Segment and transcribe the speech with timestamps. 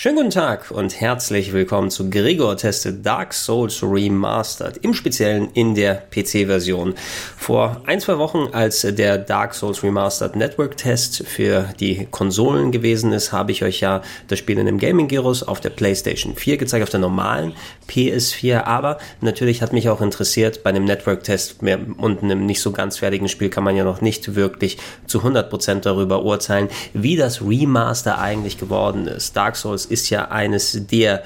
[0.00, 5.74] Schönen guten Tag und herzlich willkommen zu Gregor testet Dark Souls Remastered, im Speziellen in
[5.74, 6.94] der PC-Version.
[7.36, 13.12] Vor ein, zwei Wochen, als der Dark Souls Remastered Network Test für die Konsolen gewesen
[13.12, 16.58] ist, habe ich euch ja das Spiel in einem Gaming Gyros auf der PlayStation 4
[16.58, 17.54] gezeigt, auf der normalen
[17.88, 22.70] PS4, aber natürlich hat mich auch interessiert, bei einem Network Test und einem nicht so
[22.70, 24.78] ganz fertigen Spiel kann man ja noch nicht wirklich
[25.08, 29.36] zu 100% darüber urteilen, wie das Remaster eigentlich geworden ist.
[29.36, 31.22] Dark Souls ist ja eines der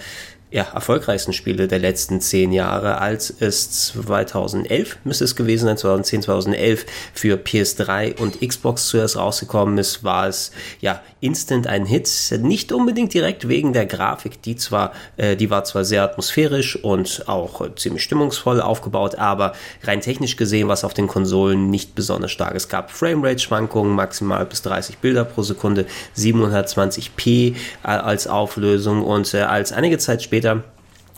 [0.52, 6.23] ja, erfolgreichsten Spiele der letzten zehn Jahre, als es 2011 müsste es gewesen sein, 2010,
[6.23, 12.11] 2011 für PS3 und Xbox zuerst rausgekommen ist, war es ja instant ein Hit.
[12.41, 17.28] Nicht unbedingt direkt wegen der Grafik, die zwar, äh, die war zwar sehr atmosphärisch und
[17.28, 21.95] auch äh, ziemlich stimmungsvoll aufgebaut, aber rein technisch gesehen war es auf den Konsolen nicht
[21.95, 22.55] besonders stark.
[22.55, 27.55] Es gab Framerate-Schwankungen, maximal bis 30 Bilder pro Sekunde, 720p äh,
[27.87, 30.65] als Auflösung und äh, als einige Zeit später später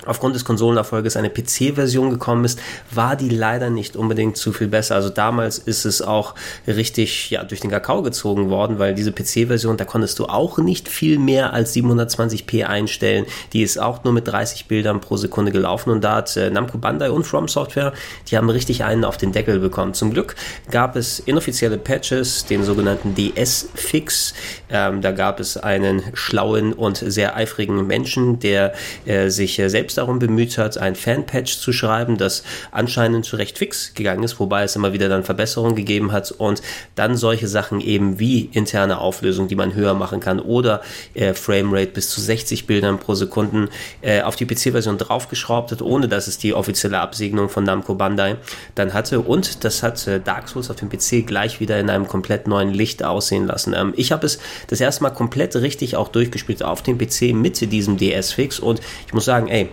[0.06, 2.60] aufgrund des Konsolenerfolges eine PC-Version gekommen ist,
[2.90, 4.94] war die leider nicht unbedingt zu viel besser.
[4.94, 6.34] Also damals ist es auch
[6.66, 10.88] richtig ja, durch den Kakao gezogen worden, weil diese PC-Version, da konntest du auch nicht
[10.88, 13.26] viel mehr als 720p einstellen.
[13.52, 16.78] Die ist auch nur mit 30 Bildern pro Sekunde gelaufen und da hat äh, Namco
[16.78, 17.92] Bandai und From Software,
[18.30, 19.94] die haben richtig einen auf den Deckel bekommen.
[19.94, 20.36] Zum Glück
[20.70, 24.34] gab es inoffizielle Patches, den sogenannten DS-Fix.
[24.70, 28.74] Ähm, da gab es einen schlauen und sehr eifrigen Menschen, der
[29.06, 33.36] äh, sich äh, selbst selbst darum bemüht hat, ein Fanpatch zu schreiben, das anscheinend zu
[33.36, 36.62] recht fix gegangen ist, wobei es immer wieder dann Verbesserungen gegeben hat und
[36.94, 40.82] dann solche Sachen eben wie interne Auflösung, die man höher machen kann oder
[41.14, 43.68] äh, Framerate bis zu 60 Bildern pro Sekunde
[44.02, 48.36] äh, auf die PC-Version draufgeschraubt hat, ohne dass es die offizielle Absegnung von Namco Bandai
[48.74, 52.08] dann hatte und das hat äh, Dark Souls auf dem PC gleich wieder in einem
[52.08, 53.74] komplett neuen Licht aussehen lassen.
[53.76, 57.60] Ähm, ich habe es das erste Mal komplett richtig auch durchgespielt auf dem PC mit
[57.72, 59.68] diesem DS-Fix und ich muss sagen, ey,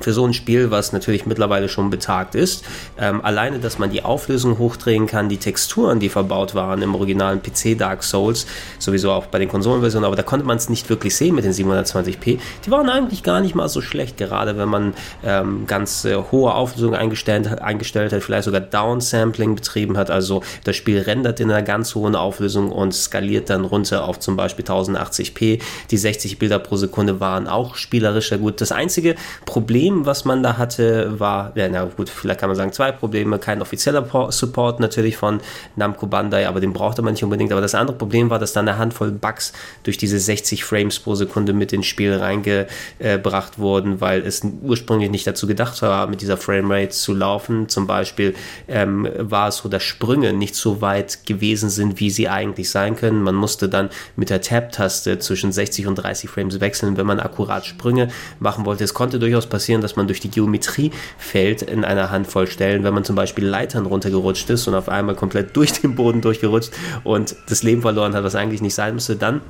[0.00, 2.64] für so ein Spiel, was natürlich mittlerweile schon betagt ist.
[2.98, 7.42] Ähm, alleine, dass man die Auflösung hochdrehen kann, die Texturen, die verbaut waren im originalen
[7.42, 8.46] PC Dark Souls,
[8.78, 11.52] sowieso auch bei den Konsolenversionen, aber da konnte man es nicht wirklich sehen mit den
[11.52, 12.38] 720p.
[12.64, 16.54] Die waren eigentlich gar nicht mal so schlecht, gerade wenn man ähm, ganz äh, hohe
[16.54, 20.10] Auflösung eingestellt, eingestellt hat, vielleicht sogar Downsampling betrieben hat.
[20.10, 24.36] Also das Spiel rendert in einer ganz hohen Auflösung und skaliert dann runter auf zum
[24.36, 25.60] Beispiel 1080p.
[25.90, 28.60] Die 60 Bilder pro Sekunde waren auch spielerisch sehr gut.
[28.60, 29.14] Das einzige
[29.44, 32.90] Problem Problem, was man da hatte, war, ja, na gut, vielleicht kann man sagen, zwei
[32.90, 33.38] Probleme.
[33.38, 35.40] Kein offizieller Support natürlich von
[35.76, 37.52] Namco Bandai, aber den brauchte man nicht unbedingt.
[37.52, 39.52] Aber das andere Problem war, dass da eine Handvoll Bugs
[39.84, 45.26] durch diese 60 Frames pro Sekunde mit ins Spiel reingebracht wurden, weil es ursprünglich nicht
[45.26, 47.68] dazu gedacht war, mit dieser Framerate zu laufen.
[47.68, 48.34] Zum Beispiel
[48.66, 52.96] ähm, war es so, dass Sprünge nicht so weit gewesen sind, wie sie eigentlich sein
[52.96, 53.22] können.
[53.22, 57.64] Man musste dann mit der Tab-Taste zwischen 60 und 30 Frames wechseln, wenn man akkurat
[57.64, 58.08] Sprünge
[58.40, 58.82] machen wollte.
[58.82, 62.84] Es konnte durchaus passieren, passieren, dass man durch die Geometrie fällt in einer Handvoll Stellen,
[62.84, 66.72] wenn man zum Beispiel Leitern runtergerutscht ist und auf einmal komplett durch den Boden durchgerutscht
[67.04, 69.40] und das Leben verloren hat, was eigentlich nicht sein müsste, dann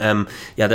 [0.00, 0.68] ähm, ja,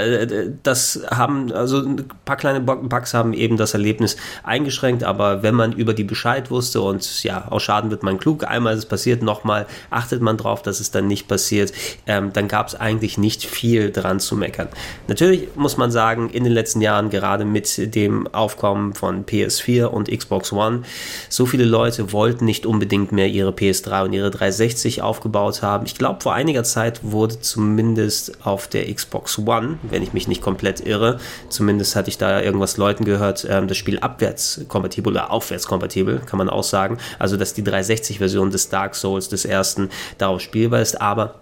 [0.63, 5.73] das haben, also ein paar kleine Bugs haben eben das Erlebnis eingeschränkt, aber wenn man
[5.73, 9.21] über die Bescheid wusste und ja, aus Schaden wird man klug, einmal ist es passiert,
[9.21, 11.73] nochmal achtet man drauf, dass es dann nicht passiert,
[12.07, 14.69] ähm, dann gab es eigentlich nicht viel dran zu meckern.
[15.07, 20.09] Natürlich muss man sagen, in den letzten Jahren, gerade mit dem Aufkommen von PS4 und
[20.09, 20.83] Xbox One,
[21.29, 25.85] so viele Leute wollten nicht unbedingt mehr ihre PS3 und ihre 360 aufgebaut haben.
[25.85, 30.27] Ich glaube, vor einiger Zeit wurde zumindest auf der Xbox Xbox One, wenn ich mich
[30.27, 31.19] nicht komplett irre.
[31.47, 36.49] Zumindest hatte ich da irgendwas Leuten gehört, ähm, das Spiel abwärtskompatibel oder aufwärtskompatibel, kann man
[36.49, 36.97] auch sagen.
[37.17, 41.35] Also, dass die 360-Version des Dark Souls des ersten darauf spielbar ist, aber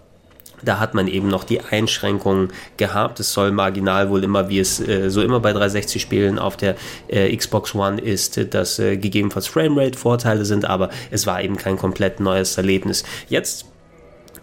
[0.62, 3.20] da hat man eben noch die Einschränkungen gehabt.
[3.20, 6.76] Es soll marginal wohl immer, wie es äh, so immer bei 360-Spielen auf der
[7.08, 12.20] äh, Xbox One ist, dass äh, gegebenenfalls Framerate-Vorteile sind, aber es war eben kein komplett
[12.20, 13.04] neues Erlebnis.
[13.28, 13.66] Jetzt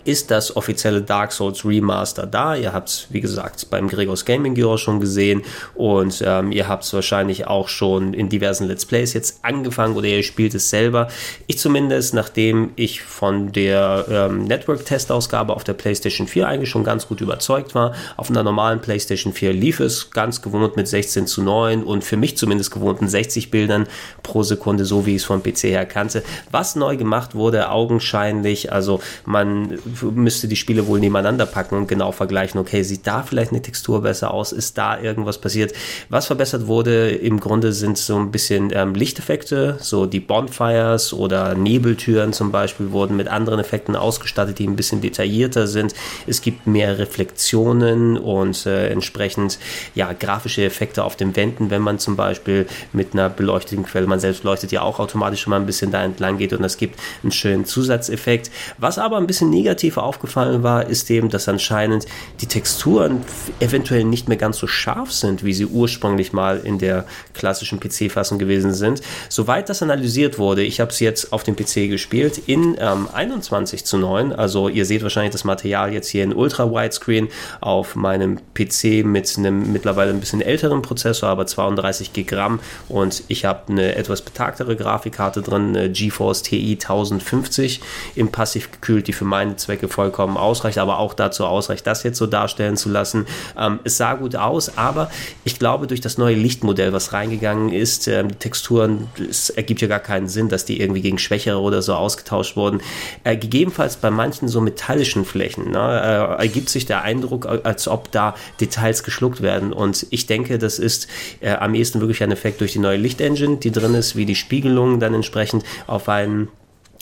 [0.05, 2.55] ist das offizielle Dark Souls Remaster da.
[2.55, 5.41] Ihr habt es, wie gesagt, beim Gregors Gaming Bureau schon gesehen
[5.73, 10.07] und ähm, ihr habt es wahrscheinlich auch schon in diversen Let's Plays jetzt angefangen oder
[10.07, 11.07] ihr spielt es selber.
[11.47, 17.07] Ich zumindest, nachdem ich von der ähm, Network-Testausgabe auf der PlayStation 4 eigentlich schon ganz
[17.07, 17.93] gut überzeugt war.
[18.15, 22.17] Auf einer normalen PlayStation 4 lief es ganz gewohnt mit 16 zu 9 und für
[22.17, 23.87] mich zumindest gewohnten 60 Bildern
[24.21, 26.23] pro Sekunde, so wie ich es vom PC her kannte.
[26.51, 32.11] Was neu gemacht wurde, augenscheinlich, also man müsste die Spiele wohl nebeneinander packen und genau
[32.11, 35.73] vergleichen, okay, sieht da vielleicht eine Textur besser aus, ist da irgendwas passiert.
[36.09, 41.55] Was verbessert wurde, im Grunde sind so ein bisschen ähm, Lichteffekte, so die Bonfires oder
[41.55, 45.93] Nebeltüren zum Beispiel wurden mit anderen Effekten ausgestattet, die ein bisschen detaillierter sind.
[46.27, 49.59] Es gibt mehr Reflexionen und äh, entsprechend
[49.93, 54.19] ja grafische Effekte auf den Wänden, wenn man zum Beispiel mit einer beleuchteten Quelle, man
[54.19, 57.31] selbst leuchtet ja auch automatisch mal ein bisschen da entlang geht und es gibt einen
[57.31, 58.51] schönen Zusatzeffekt.
[58.77, 62.05] Was aber ein bisschen negativ aufgefallen war, ist eben, dass anscheinend
[62.41, 63.21] die Texturen
[63.59, 68.39] eventuell nicht mehr ganz so scharf sind, wie sie ursprünglich mal in der klassischen PC-Fassung
[68.39, 69.01] gewesen sind.
[69.29, 73.85] Soweit das analysiert wurde, ich habe es jetzt auf dem PC gespielt in ähm, 21
[73.85, 77.29] zu 9, also ihr seht wahrscheinlich das Material jetzt hier in Ultra Widescreen
[77.61, 82.59] auf meinem PC mit einem mittlerweile ein bisschen älteren Prozessor, aber 32 GB RAM
[82.89, 87.81] und ich habe eine etwas betagtere Grafikkarte drin, eine GeForce TI 1050
[88.15, 92.17] im Passiv gekühlt, die für meine Zwecke vollkommen ausreicht, aber auch dazu ausreicht, das jetzt
[92.17, 93.25] so darstellen zu lassen.
[93.57, 95.09] Ähm, es sah gut aus, aber
[95.43, 99.87] ich glaube, durch das neue Lichtmodell, was reingegangen ist, ähm, die Texturen, es ergibt ja
[99.87, 102.81] gar keinen Sinn, dass die irgendwie gegen schwächere oder so ausgetauscht wurden.
[103.23, 108.11] Äh, gegebenenfalls bei manchen so metallischen Flächen ne, äh, ergibt sich der Eindruck, als ob
[108.11, 109.73] da Details geschluckt werden.
[109.73, 111.07] Und ich denke, das ist
[111.41, 114.35] äh, am ehesten wirklich ein Effekt durch die neue Lichtengine, die drin ist, wie die
[114.35, 116.49] Spiegelungen dann entsprechend auf einen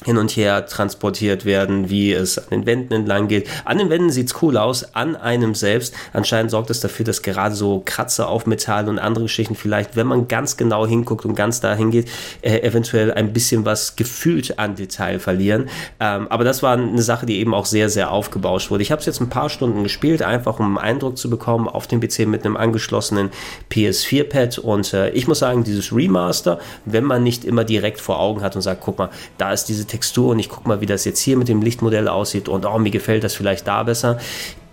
[0.05, 3.47] hin und her transportiert werden, wie es an den Wänden entlang geht.
[3.63, 5.93] An den Wänden sieht's cool aus, an einem selbst.
[6.11, 10.07] Anscheinend sorgt es dafür, dass gerade so Kratzer auf Metall und andere Geschichten vielleicht, wenn
[10.07, 12.09] man ganz genau hinguckt und ganz da hingeht,
[12.41, 15.69] äh, eventuell ein bisschen was gefühlt an Detail verlieren.
[15.99, 18.83] Ähm, aber das war eine Sache, die eben auch sehr, sehr aufgebauscht wurde.
[18.83, 21.87] Ich habe es jetzt ein paar Stunden gespielt, einfach um einen Eindruck zu bekommen auf
[21.87, 23.29] dem PC mit einem angeschlossenen
[23.71, 28.41] PS4-Pad und äh, ich muss sagen, dieses Remaster, wenn man nicht immer direkt vor Augen
[28.41, 31.05] hat und sagt, guck mal, da ist diese Textur und ich gucke mal, wie das
[31.05, 34.19] jetzt hier mit dem Lichtmodell aussieht und oh, mir gefällt das vielleicht da besser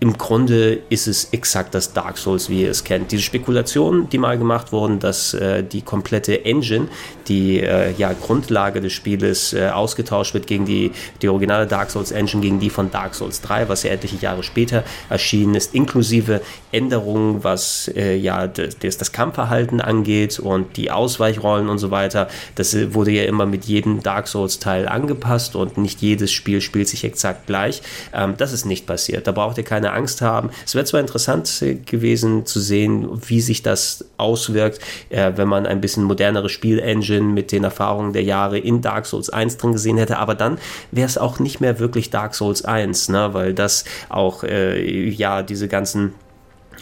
[0.01, 3.11] im Grunde ist es exakt das Dark Souls, wie ihr es kennt.
[3.11, 6.87] Diese Spekulationen, die mal gemacht wurden, dass äh, die komplette Engine,
[7.27, 12.11] die äh, ja Grundlage des Spieles, äh, ausgetauscht wird gegen die, die originale Dark Souls
[12.11, 16.41] Engine, gegen die von Dark Souls 3, was ja etliche Jahre später erschienen ist, inklusive
[16.71, 22.27] Änderungen, was äh, ja das, das Kampfverhalten angeht und die Ausweichrollen und so weiter.
[22.55, 26.59] Das äh, wurde ja immer mit jedem Dark Souls Teil angepasst und nicht jedes Spiel
[26.59, 27.83] spielt sich exakt gleich.
[28.15, 29.27] Ähm, das ist nicht passiert.
[29.27, 30.49] Da braucht ihr keine Angst haben.
[30.65, 34.79] Es wäre zwar interessant gewesen zu sehen, wie sich das auswirkt,
[35.09, 39.29] äh, wenn man ein bisschen modernere Spielengine mit den Erfahrungen der Jahre in Dark Souls
[39.29, 40.57] 1 drin gesehen hätte, aber dann
[40.91, 43.33] wäre es auch nicht mehr wirklich Dark Souls 1, ne?
[43.33, 46.13] weil das auch äh, ja diese ganzen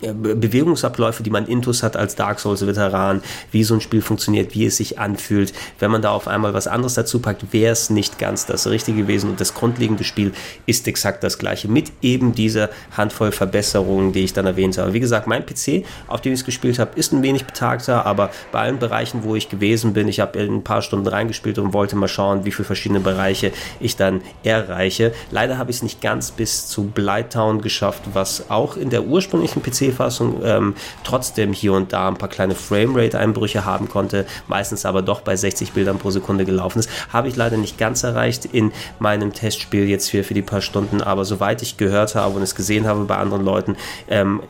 [0.01, 4.77] Bewegungsabläufe, die man intus hat als Dark Souls-Veteran, wie so ein Spiel funktioniert, wie es
[4.77, 5.53] sich anfühlt.
[5.79, 9.01] Wenn man da auf einmal was anderes dazu packt, wäre es nicht ganz das Richtige
[9.01, 10.33] gewesen und das grundlegende Spiel
[10.65, 14.93] ist exakt das gleiche mit eben dieser Handvoll Verbesserungen, die ich dann erwähnt habe.
[14.93, 18.29] Wie gesagt, mein PC, auf dem ich es gespielt habe, ist ein wenig betagter, aber
[18.51, 21.95] bei allen Bereichen, wo ich gewesen bin, ich habe ein paar Stunden reingespielt und wollte
[21.95, 25.13] mal schauen, wie viele verschiedene Bereiche ich dann erreiche.
[25.31, 29.61] Leider habe ich es nicht ganz bis zu Blighttown geschafft, was auch in der ursprünglichen
[29.61, 35.01] PC PC-Fassung ähm, trotzdem hier und da ein paar kleine Framerate-Einbrüche haben konnte, meistens aber
[35.01, 36.89] doch bei 60 Bildern pro Sekunde gelaufen ist.
[37.11, 41.01] Habe ich leider nicht ganz erreicht in meinem Testspiel jetzt hier für die paar Stunden,
[41.01, 43.75] aber soweit ich gehört habe und es gesehen habe bei anderen Leuten,
[44.09, 44.41] ähm,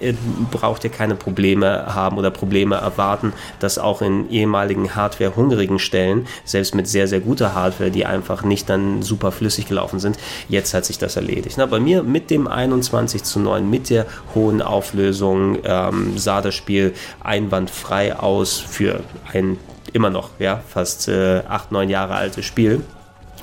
[0.51, 6.75] braucht ihr keine Probleme haben oder Probleme erwarten, dass auch in ehemaligen Hardware-hungrigen Stellen, selbst
[6.75, 10.85] mit sehr, sehr guter Hardware, die einfach nicht dann super flüssig gelaufen sind, jetzt hat
[10.85, 11.55] sich das erledigt.
[11.57, 14.05] Na, bei mir mit dem 21 zu 9, mit der
[14.35, 16.93] hohen Auflösung, Auflösung ähm, sah das Spiel
[17.23, 19.57] einwandfrei aus für ein
[19.93, 22.83] immer noch ja, fast äh, acht, neun Jahre altes Spiel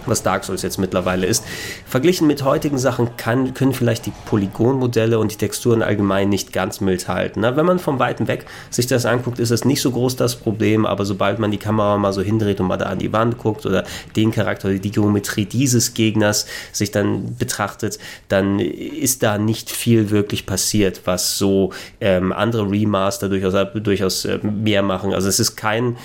[0.09, 1.45] was Dark Souls jetzt mittlerweile ist.
[1.87, 6.81] Verglichen mit heutigen Sachen kann, können vielleicht die Polygonmodelle und die Texturen allgemein nicht ganz
[6.81, 7.41] mild halten.
[7.41, 10.37] Na, wenn man von weitem weg sich das anguckt, ist es nicht so groß das
[10.37, 13.39] Problem, aber sobald man die Kamera mal so hindreht und mal da an die Wand
[13.39, 13.85] guckt oder
[14.15, 17.99] den Charakter oder die Geometrie dieses Gegners sich dann betrachtet,
[18.29, 24.39] dann ist da nicht viel wirklich passiert, was so ähm, andere Remaster durchaus, durchaus äh,
[24.43, 25.13] mehr machen.
[25.13, 25.97] Also es ist kein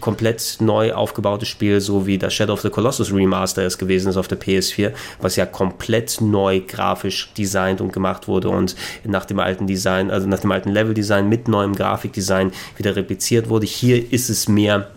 [0.00, 4.16] komplett neu aufgebautes Spiel, so wie das Shadow of the Colossus Remaster es gewesen ist
[4.16, 9.38] auf der PS4, was ja komplett neu grafisch designt und gemacht wurde und nach dem
[9.40, 13.66] alten Design, also nach dem alten Level-Design mit neuem Grafikdesign wieder repliziert wurde.
[13.66, 14.88] Hier ist es mehr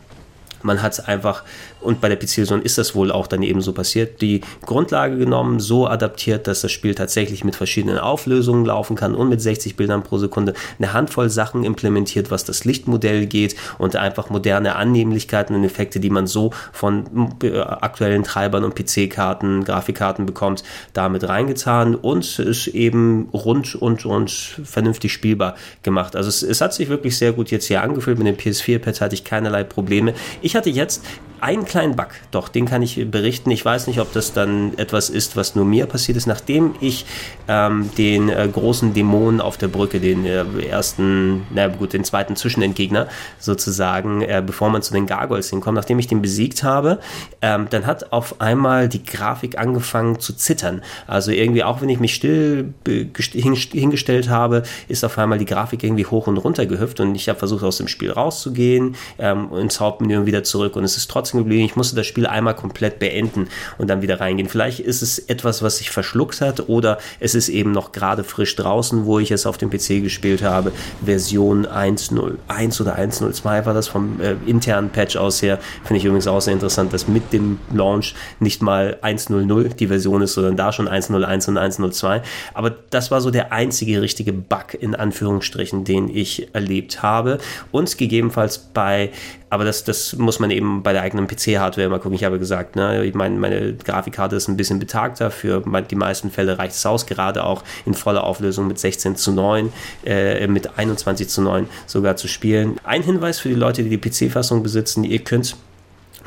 [0.63, 1.43] man hat einfach
[1.81, 5.59] und bei der PC-Version ist das wohl auch dann eben so passiert, die Grundlage genommen,
[5.59, 10.03] so adaptiert, dass das Spiel tatsächlich mit verschiedenen Auflösungen laufen kann und mit 60 Bildern
[10.03, 15.63] pro Sekunde eine Handvoll Sachen implementiert, was das Lichtmodell geht und einfach moderne Annehmlichkeiten und
[15.63, 22.39] Effekte, die man so von äh, aktuellen Treibern und PC-Karten, Grafikkarten bekommt, damit reingetan und
[22.39, 26.15] ist eben rund und, und vernünftig spielbar gemacht.
[26.15, 28.17] Also es, es hat sich wirklich sehr gut jetzt hier angefühlt.
[28.17, 30.13] Mit dem PS4-Pad hatte ich keinerlei Probleme.
[30.41, 31.03] Ich hatte jetzt
[31.41, 33.49] einen kleinen Bug, doch, den kann ich berichten.
[33.51, 36.27] Ich weiß nicht, ob das dann etwas ist, was nur mir passiert ist.
[36.27, 37.05] Nachdem ich
[37.47, 42.35] ähm, den äh, großen Dämon auf der Brücke, den äh, ersten, na gut, den zweiten
[42.35, 43.07] Zwischenentgegner
[43.39, 46.99] sozusagen, äh, bevor man zu den Gargoyles hinkommt, nachdem ich den besiegt habe,
[47.41, 50.81] ähm, dann hat auf einmal die Grafik angefangen zu zittern.
[51.07, 56.05] Also irgendwie, auch wenn ich mich still hingestellt habe, ist auf einmal die Grafik irgendwie
[56.05, 60.25] hoch und runter gehüpft und ich habe versucht, aus dem Spiel rauszugehen, ähm, ins Hauptmenü
[60.25, 61.69] wieder zurück und es ist trotzdem trotzdem geblieben.
[61.69, 63.47] Ich musste das Spiel einmal komplett beenden
[63.77, 64.49] und dann wieder reingehen.
[64.49, 68.55] Vielleicht ist es etwas, was sich verschluckt hat oder es ist eben noch gerade frisch
[68.55, 70.71] draußen, wo ich es auf dem PC gespielt habe.
[71.03, 75.59] Version 1.01 oder 1.02 war das vom äh, internen Patch aus her.
[75.83, 80.21] Finde ich übrigens auch sehr interessant, dass mit dem Launch nicht mal 1.00 die Version
[80.21, 82.21] ist, sondern da schon 1.01 und 1.02.
[82.53, 87.39] Aber das war so der einzige richtige Bug in Anführungsstrichen, den ich erlebt habe.
[87.71, 89.11] Und gegebenenfalls bei
[89.49, 92.13] aber das, das muss man eben bei der eigenen PC-Hardware immer gucken.
[92.13, 95.31] Ich habe gesagt, ne, ich meine, meine Grafikkarte ist ein bisschen betagter.
[95.31, 99.31] Für die meisten Fälle reicht es aus, gerade auch in voller Auflösung mit 16 zu
[99.31, 99.71] 9,
[100.05, 102.77] äh, mit 21 zu 9 sogar zu spielen.
[102.83, 105.55] Ein Hinweis für die Leute, die die PC-Fassung besitzen, ihr könnt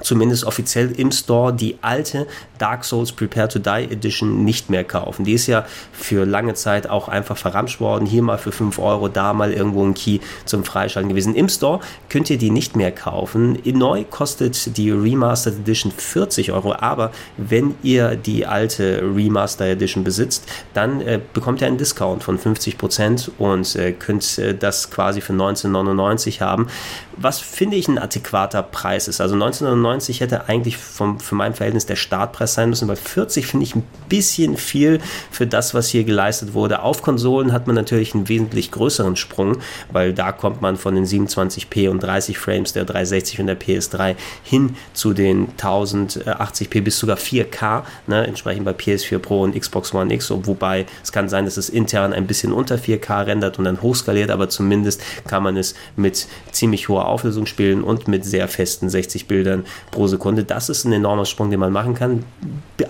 [0.02, 2.26] zumindest offiziell im Store die alte
[2.58, 5.24] Dark Souls Prepare to Die Edition nicht mehr kaufen.
[5.24, 8.06] Die ist ja für lange Zeit auch einfach verramscht worden.
[8.06, 11.34] Hier mal für 5 Euro, da mal irgendwo ein Key zum Freischalten gewesen.
[11.34, 13.58] Im Store könnt ihr die nicht mehr kaufen.
[13.64, 20.48] Neu kostet die Remastered Edition 40 Euro, aber wenn ihr die alte Remaster Edition besitzt,
[20.74, 25.32] dann äh, bekommt ihr einen Discount von 50% und äh, könnt äh, das quasi für
[25.32, 26.68] 1999 haben.
[27.16, 29.20] Was finde ich ein adäquater Preis ist.
[29.20, 33.46] Also 1999 90 hätte eigentlich vom, für mein Verhältnis der Startpreis sein müssen, weil 40
[33.46, 36.82] finde ich ein bisschen viel für das, was hier geleistet wurde.
[36.82, 39.58] Auf Konsolen hat man natürlich einen wesentlich größeren Sprung,
[39.90, 44.16] weil da kommt man von den 27p und 30 Frames der 360 und der PS3
[44.42, 50.12] hin zu den 1080p bis sogar 4K, ne, entsprechend bei PS4 Pro und Xbox One
[50.14, 53.82] X, wobei es kann sein, dass es intern ein bisschen unter 4K rendert und dann
[53.82, 58.88] hochskaliert, aber zumindest kann man es mit ziemlich hoher Auflösung spielen und mit sehr festen
[58.88, 60.44] 60 Bildern pro Sekunde.
[60.44, 62.24] Das ist ein enormer Sprung, den man machen kann.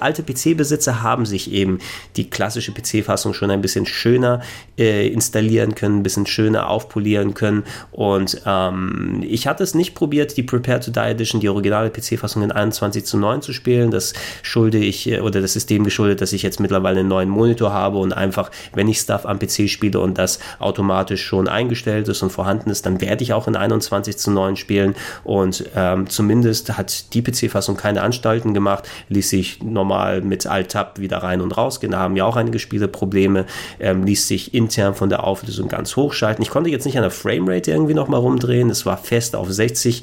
[0.01, 1.79] Alte PC-Besitzer haben sich eben
[2.17, 4.41] die klassische PC-Fassung schon ein bisschen schöner
[4.79, 7.65] äh, installieren können, ein bisschen schöner aufpolieren können.
[7.91, 12.43] Und ähm, ich hatte es nicht probiert, die Prepare to Die Edition, die originale PC-Fassung
[12.43, 13.91] in 21 zu 9 zu spielen.
[13.91, 17.73] Das schulde ich, äh, oder das System geschuldet, dass ich jetzt mittlerweile einen neuen Monitor
[17.73, 22.23] habe und einfach, wenn ich Stuff am PC spiele und das automatisch schon eingestellt ist
[22.23, 24.95] und vorhanden ist, dann werde ich auch in 21 zu 9 spielen.
[25.25, 31.19] Und ähm, zumindest hat die PC-Fassung keine Anstalten gemacht, ließ sich normal mit Alt-Tab wieder
[31.19, 31.93] rein und raus gehen.
[31.93, 33.47] Da haben ja auch einige Spiele Probleme,
[33.81, 36.43] ähm, ließ sich intern von der Auflösung ganz hochschalten.
[36.43, 40.03] Ich konnte jetzt nicht an der Framerate irgendwie nochmal rumdrehen, es war fest auf 60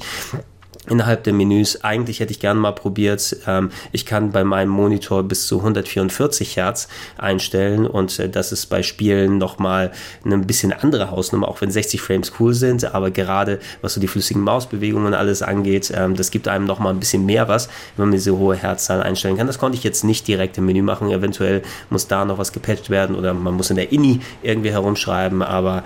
[0.90, 1.82] innerhalb der Menüs.
[1.82, 3.36] Eigentlich hätte ich gerne mal probiert.
[3.46, 8.66] Ähm, ich kann bei meinem Monitor bis zu 144 Hertz einstellen und äh, das ist
[8.66, 9.92] bei Spielen nochmal
[10.24, 12.94] eine bisschen andere Hausnummer, auch wenn 60 Frames cool sind.
[12.94, 16.92] Aber gerade was so die flüssigen Mausbewegungen und alles angeht, ähm, das gibt einem nochmal
[16.92, 19.46] ein bisschen mehr was, wenn man diese hohe Herzzahl einstellen kann.
[19.46, 21.10] Das konnte ich jetzt nicht direkt im Menü machen.
[21.10, 25.42] Eventuell muss da noch was gepatcht werden oder man muss in der INI irgendwie herumschreiben,
[25.42, 25.84] aber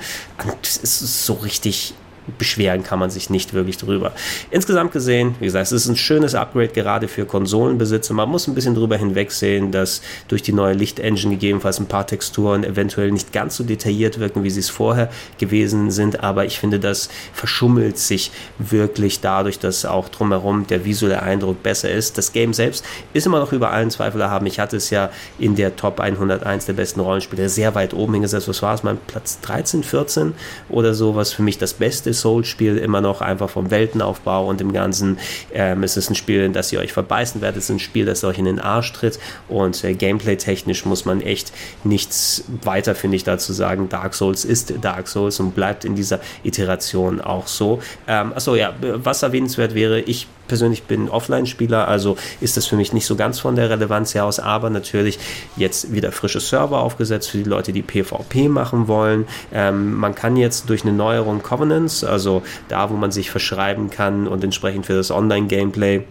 [0.62, 1.94] es ist so richtig
[2.38, 4.12] beschweren kann man sich nicht wirklich drüber.
[4.50, 8.14] Insgesamt gesehen, wie gesagt, es ist ein schönes Upgrade gerade für Konsolenbesitzer.
[8.14, 12.64] Man muss ein bisschen drüber hinwegsehen, dass durch die neue Lichtengine gegebenenfalls ein paar Texturen
[12.64, 16.22] eventuell nicht ganz so detailliert wirken, wie sie es vorher gewesen sind.
[16.22, 21.90] Aber ich finde, das verschummelt sich wirklich dadurch, dass auch drumherum der visuelle Eindruck besser
[21.90, 22.16] ist.
[22.16, 24.46] Das Game selbst ist immer noch über allen Zweifel erhaben.
[24.46, 28.48] Ich hatte es ja in der Top 101 der besten Rollenspiele sehr weit oben hingesetzt.
[28.48, 28.82] Was war es?
[28.82, 30.32] Mein Platz 13, 14
[30.68, 34.72] oder so, was für mich das Beste Souls-Spiel immer noch einfach vom Weltenaufbau und dem
[34.72, 35.18] Ganzen.
[35.52, 37.58] Ähm, es ist ein Spiel, in das ihr euch verbeißen werdet.
[37.58, 39.18] Es ist ein Spiel, das euch in den Arsch tritt.
[39.48, 41.52] Und äh, gameplay-technisch muss man echt
[41.84, 43.88] nichts weiter, finde ich, dazu sagen.
[43.88, 47.80] Dark Souls ist Dark Souls und bleibt in dieser Iteration auch so.
[48.06, 52.92] Ähm, achso, ja, was erwähnenswert wäre, ich persönlich bin Offline-Spieler, also ist das für mich
[52.92, 55.18] nicht so ganz von der Relevanz her aus, aber natürlich
[55.56, 59.26] jetzt wieder frische Server aufgesetzt für die Leute, die PvP machen wollen.
[59.52, 64.26] Ähm, man kann jetzt durch eine Neuerung Covenants, also da, wo man sich verschreiben kann
[64.26, 66.04] und entsprechend für das Online-Gameplay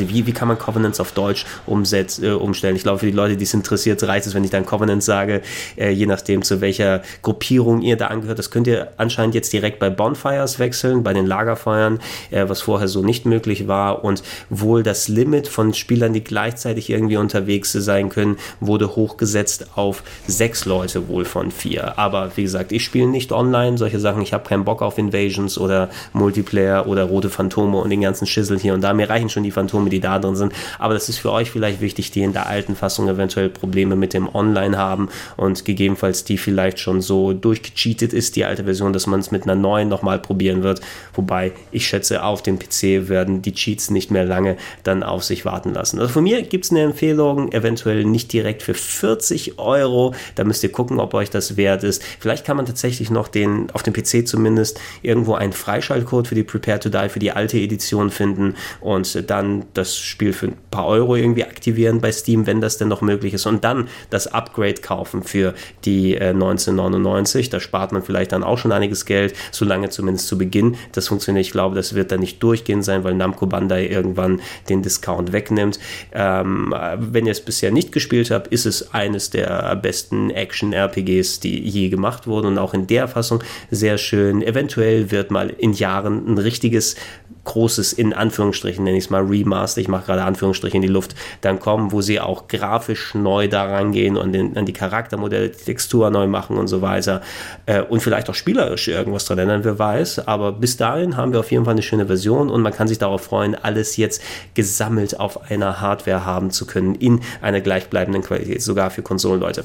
[0.00, 2.76] ich, wie, wie kann man Covenants auf Deutsch umsetz, äh, umstellen?
[2.76, 5.42] Ich glaube, für die Leute, die es interessiert, reicht es, wenn ich dann Covenants sage,
[5.76, 8.38] äh, je nachdem, zu welcher Gruppierung ihr da angehört.
[8.38, 12.88] Das könnt ihr anscheinend jetzt direkt bei Bonfires wechseln, bei den Lagerfeuern, äh, was vorher
[12.88, 14.04] so nicht möglich war.
[14.04, 20.02] Und wohl das Limit von Spielern, die gleichzeitig irgendwie unterwegs sein können, wurde hochgesetzt auf
[20.26, 21.98] sechs Leute wohl von vier.
[21.98, 24.22] Aber wie gesagt, ich spiele nicht online, solche Sachen.
[24.22, 28.58] Ich habe keinen Bock auf Invasions oder Multiplayer oder rote Phantome und den ganzen Schissel
[28.58, 28.92] hier und da.
[28.92, 30.52] Mir reichen schon die Phantome Symptome, die da drin sind.
[30.78, 34.12] Aber das ist für euch vielleicht wichtig, die in der alten Fassung eventuell Probleme mit
[34.12, 39.06] dem Online haben und gegebenenfalls die vielleicht schon so durchgecheatet ist, die alte Version, dass
[39.06, 40.80] man es mit einer neuen nochmal probieren wird.
[41.14, 45.44] Wobei ich schätze, auf dem PC werden die Cheats nicht mehr lange dann auf sich
[45.44, 45.98] warten lassen.
[45.98, 50.14] Also von mir gibt es eine Empfehlung, eventuell nicht direkt für 40 Euro.
[50.34, 52.02] Da müsst ihr gucken, ob euch das wert ist.
[52.20, 56.42] Vielleicht kann man tatsächlich noch den, auf dem PC zumindest irgendwo einen Freischaltcode für die
[56.42, 60.86] Prepare to Die, für die alte Edition finden und dann das Spiel für ein paar
[60.86, 63.46] Euro irgendwie aktivieren bei Steam, wenn das denn noch möglich ist.
[63.46, 65.54] Und dann das Upgrade kaufen für
[65.84, 67.50] die äh, 1999.
[67.50, 71.46] Da spart man vielleicht dann auch schon einiges Geld, solange zumindest zu Beginn das funktioniert.
[71.46, 75.78] Ich glaube, das wird dann nicht durchgehend sein, weil Namco Bandai irgendwann den Discount wegnimmt.
[76.12, 81.60] Ähm, wenn ihr es bisher nicht gespielt habt, ist es eines der besten Action-RPGs, die
[81.60, 84.42] je gemacht wurden und auch in der Fassung sehr schön.
[84.42, 86.96] Eventuell wird mal in Jahren ein richtiges
[87.44, 91.14] großes, in Anführungsstrichen nenne ich es mal, Remaster, ich mache gerade Anführungsstriche in die Luft,
[91.40, 95.64] dann kommen, wo sie auch grafisch neu da rangehen und in, an die Charaktermodelle, die
[95.64, 97.22] Textur neu machen und so weiter
[97.66, 101.40] äh, und vielleicht auch spielerisch irgendwas dran ändern, wer weiß, aber bis dahin haben wir
[101.40, 104.22] auf jeden Fall eine schöne Version und man kann sich darauf freuen, alles jetzt
[104.54, 109.64] gesammelt auf einer Hardware haben zu können, in einer gleichbleibenden Qualität, sogar für Konsolenleute.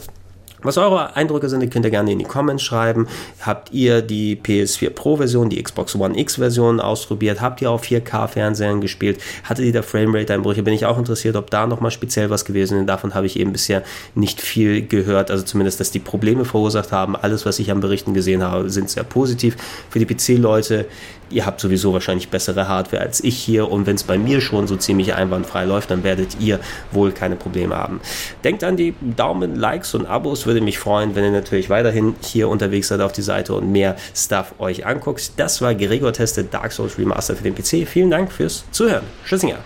[0.63, 3.07] Was eure Eindrücke sind, könnt ihr gerne in die Comments schreiben.
[3.41, 7.41] Habt ihr die PS4 Pro Version, die Xbox One X Version ausprobiert?
[7.41, 9.19] Habt ihr auf 4K Fernsehern gespielt?
[9.43, 10.63] Hattet ihr da Framerate Einbrüche?
[10.63, 12.89] Bin ich auch interessiert, ob da nochmal speziell was gewesen ist.
[12.89, 13.83] Davon habe ich eben bisher
[14.15, 15.29] nicht viel gehört.
[15.29, 17.15] Also zumindest, dass die Probleme verursacht haben.
[17.15, 19.57] Alles, was ich an Berichten gesehen habe, sind sehr positiv.
[19.91, 20.87] Für die PC-Leute,
[21.29, 23.69] ihr habt sowieso wahrscheinlich bessere Hardware als ich hier.
[23.69, 26.59] Und wenn es bei mir schon so ziemlich einwandfrei läuft, dann werdet ihr
[26.91, 28.01] wohl keine Probleme haben.
[28.43, 32.49] Denkt an die Daumen, Likes und Abos würde mich freuen, wenn ihr natürlich weiterhin hier
[32.49, 35.31] unterwegs seid auf die Seite und mehr Stuff euch anguckt.
[35.37, 37.87] Das war Gregor Testet Dark Souls Remastered für den PC.
[37.87, 39.03] Vielen Dank fürs Zuhören.
[39.25, 39.57] Tschüssinger.